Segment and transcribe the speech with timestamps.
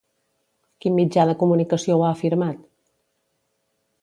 [0.85, 2.65] Quin mitjà de comunicació ho ha afirmat?